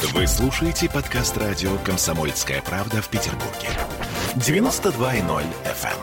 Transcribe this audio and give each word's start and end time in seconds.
Вы 0.00 0.28
слушаете 0.28 0.88
подкаст 0.88 1.36
радио 1.36 1.76
«Комсомольская 1.78 2.62
правда» 2.62 3.02
в 3.02 3.08
Петербурге. 3.08 3.68
92.0 4.36 5.44
FM. 5.64 5.96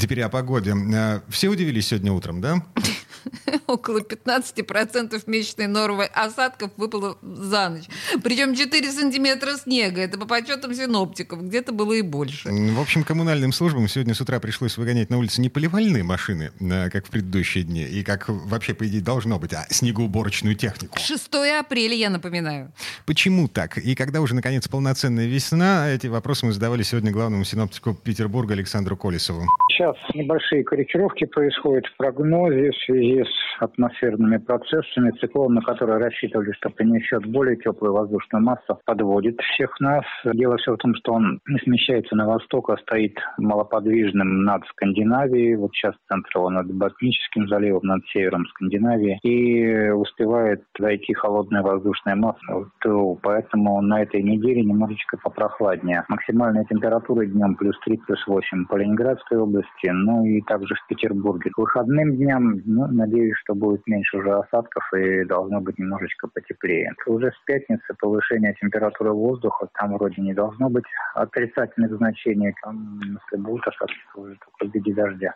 Теперь 0.00 0.22
о 0.22 0.28
погоде. 0.28 0.74
Э, 0.94 1.20
Все 1.28 1.48
удивились 1.48 1.86
сегодня 1.88 2.12
утром, 2.12 2.40
да? 2.40 2.62
Около 3.66 4.00
15% 4.00 5.22
месячной 5.26 5.66
нормы 5.66 6.04
осадков 6.04 6.70
выпало 6.76 7.18
за 7.22 7.68
ночь. 7.68 7.84
Причем 8.22 8.54
4 8.54 8.90
сантиметра 8.90 9.52
снега. 9.56 10.00
Это 10.00 10.18
по 10.18 10.26
подсчетам 10.26 10.74
синоптиков. 10.74 11.42
Где-то 11.42 11.72
было 11.72 11.92
и 11.94 12.02
больше. 12.02 12.48
В 12.50 12.80
общем, 12.80 13.04
коммунальным 13.04 13.52
службам 13.52 13.88
сегодня 13.88 14.14
с 14.14 14.20
утра 14.20 14.40
пришлось 14.40 14.76
выгонять 14.76 15.10
на 15.10 15.18
улице 15.18 15.40
не 15.40 15.48
поливальные 15.48 16.02
машины, 16.02 16.50
э, 16.60 16.90
как 16.90 17.06
в 17.06 17.10
предыдущие 17.10 17.64
дни, 17.64 17.82
и 17.82 18.02
как 18.02 18.28
вообще, 18.28 18.74
по 18.74 18.86
идее, 18.86 19.00
должно 19.02 19.38
быть, 19.38 19.52
а 19.52 19.66
снегоуборочную 19.70 20.54
технику. 20.54 20.98
6 20.98 21.28
апреля, 21.60 21.94
я 21.94 22.10
напоминаю. 22.10 22.72
Почему 23.06 23.48
так? 23.48 23.78
И 23.78 23.94
когда 23.94 24.20
уже, 24.20 24.34
наконец, 24.34 24.68
полноценная 24.68 25.26
весна, 25.26 25.90
эти 25.90 26.06
вопросы 26.06 26.46
мы 26.46 26.52
задавали 26.52 26.82
сегодня 26.82 27.10
главному 27.10 27.44
синоптику 27.44 27.94
Петербурга 27.94 28.54
Александру 28.54 28.96
Колесову. 28.96 29.46
Сейчас 29.70 29.96
небольшие 30.14 30.64
корректировки 30.64 31.24
происходят 31.24 31.86
в 31.86 31.96
прогнозе 31.96 32.70
в 32.70 32.76
связи 32.84 33.22
с 33.22 33.37
атмосферными 33.62 34.38
процессами. 34.38 35.12
Циклон, 35.20 35.54
на 35.54 35.62
который 35.62 35.98
рассчитывали, 35.98 36.52
что 36.52 36.70
принесет 36.70 37.26
более 37.26 37.56
теплую 37.56 37.92
воздушную 37.94 38.44
массу, 38.44 38.78
подводит 38.84 39.40
всех 39.40 39.78
нас. 39.80 40.04
Дело 40.24 40.56
все 40.56 40.74
в 40.74 40.78
том, 40.78 40.94
что 40.94 41.14
он 41.14 41.40
не 41.48 41.58
смещается 41.60 42.16
на 42.16 42.26
восток, 42.26 42.70
а 42.70 42.76
стоит 42.78 43.16
малоподвижным 43.38 44.44
над 44.44 44.64
Скандинавией. 44.66 45.56
Вот 45.56 45.72
сейчас 45.72 45.94
центр 46.08 46.30
его 46.34 46.50
над 46.50 46.72
Ботническим 46.72 47.48
заливом, 47.48 47.80
над 47.82 48.04
севером 48.06 48.46
Скандинавии. 48.46 49.18
И 49.22 49.90
успевает 49.90 50.62
дойти 50.78 51.14
холодная 51.14 51.62
воздушная 51.62 52.16
масса. 52.16 52.38
Э, 52.84 53.14
поэтому 53.22 53.80
на 53.82 54.02
этой 54.02 54.22
неделе 54.22 54.62
немножечко 54.62 55.18
попрохладнее. 55.22 56.04
Максимальная 56.08 56.64
температура 56.64 57.26
днем 57.26 57.54
плюс 57.56 57.78
3, 57.84 57.98
плюс 58.06 58.26
8 58.26 58.66
по 58.66 58.76
Ленинградской 58.76 59.38
области, 59.38 59.88
ну 59.88 60.24
и 60.24 60.40
также 60.42 60.74
в 60.74 60.86
Петербурге. 60.88 61.50
К 61.50 61.58
выходным 61.58 62.16
дням, 62.16 62.60
ну, 62.64 62.86
надеюсь, 62.88 63.36
что 63.48 63.54
будет 63.54 63.86
меньше 63.86 64.18
уже 64.18 64.30
осадков 64.30 64.84
и 64.92 65.24
должно 65.24 65.60
быть 65.60 65.78
немножечко 65.78 66.28
потеплее. 66.28 66.92
Уже 67.06 67.30
с 67.30 67.44
пятницы 67.46 67.94
повышение 67.98 68.54
температуры 68.60 69.12
воздуха, 69.12 69.68
там 69.74 69.94
вроде 69.94 70.20
не 70.20 70.34
должно 70.34 70.68
быть 70.68 70.84
отрицательных 71.14 71.96
значений, 71.96 72.54
там, 72.62 73.00
если 73.00 73.42
будут 73.42 73.66
осадки, 73.66 73.96
уже 74.16 74.36
только 74.36 74.70
в 74.70 74.74
виде 74.74 74.92
дождя. 74.92 75.34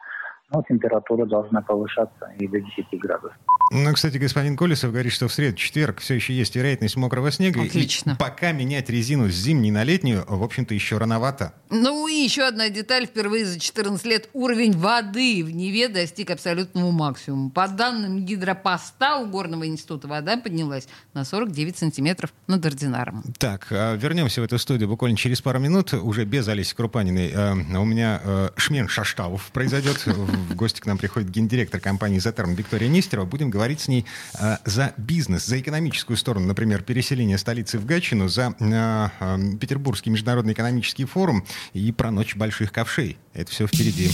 Но 0.52 0.62
температура 0.68 1.24
должна 1.24 1.62
повышаться 1.62 2.30
и 2.38 2.46
до 2.46 2.60
10 2.60 3.00
градусов. 3.00 3.38
Ну, 3.72 3.92
кстати, 3.94 4.18
господин 4.18 4.56
Колесов 4.56 4.92
говорит, 4.92 5.12
что 5.12 5.28
в 5.28 5.32
среду, 5.32 5.56
четверг 5.56 6.00
все 6.00 6.14
еще 6.14 6.34
есть 6.34 6.54
вероятность 6.54 6.96
мокрого 6.96 7.32
снега. 7.32 7.62
Отлично. 7.62 8.12
И 8.12 8.16
пока 8.16 8.52
менять 8.52 8.90
резину 8.90 9.30
с 9.30 9.34
зимней 9.34 9.70
на 9.70 9.82
летнюю, 9.82 10.24
в 10.28 10.42
общем-то, 10.42 10.74
еще 10.74 10.98
рановато. 10.98 11.54
Ну 11.70 12.06
и 12.06 12.12
еще 12.12 12.42
одна 12.42 12.68
деталь. 12.68 13.06
Впервые 13.06 13.46
за 13.46 13.58
14 13.58 14.04
лет 14.04 14.28
уровень 14.34 14.76
воды 14.76 15.42
в 15.42 15.50
Неве 15.50 15.88
достиг 15.88 16.30
абсолютного 16.30 16.90
максимума. 16.90 17.48
По 17.50 17.66
данным 17.66 18.26
гидропоста 18.26 19.16
у 19.16 19.26
Горного 19.26 19.66
института 19.66 20.06
вода 20.06 20.36
поднялась 20.36 20.86
на 21.14 21.24
49 21.24 21.78
сантиметров 21.78 22.30
над 22.46 22.64
ординаром. 22.66 23.24
Так, 23.38 23.68
а 23.70 23.96
вернемся 23.96 24.42
в 24.42 24.44
эту 24.44 24.58
студию 24.58 24.88
буквально 24.90 25.16
через 25.16 25.40
пару 25.40 25.58
минут, 25.60 25.94
уже 25.94 26.26
без 26.26 26.46
Олеси 26.46 26.74
Крупаниной. 26.74 27.30
Э, 27.32 27.52
У 27.54 27.84
меня 27.86 28.20
э, 28.22 28.50
шмен 28.56 28.88
Шаштавов 28.88 29.50
произойдет. 29.52 30.04
В 30.06 30.54
гости 30.54 30.80
к 30.80 30.86
нам 30.86 30.98
приходит 30.98 31.30
гендиректор 31.30 31.80
компании 31.80 32.18
«Затерм» 32.18 32.54
Виктория 32.54 32.88
Нестерова. 32.88 33.24
Будем 33.24 33.48
говорить 33.48 33.61
с 33.80 33.88
ней 33.88 34.04
э, 34.38 34.56
за 34.64 34.94
бизнес, 34.96 35.46
за 35.46 35.60
экономическую 35.60 36.16
сторону, 36.16 36.46
например, 36.46 36.82
переселение 36.82 37.38
столицы 37.38 37.78
в 37.78 37.86
Гатчину, 37.86 38.28
за 38.28 38.54
э, 38.58 39.08
э, 39.20 39.56
Петербургский 39.60 40.10
международный 40.10 40.52
экономический 40.52 41.04
форум 41.04 41.46
и 41.72 41.92
про 41.92 42.10
ночь 42.10 42.36
больших 42.36 42.72
ковшей. 42.72 43.18
Это 43.34 43.50
все 43.50 43.66
впереди. 43.66 44.10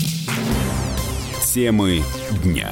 Темы 1.53 2.03
дня. 2.42 2.70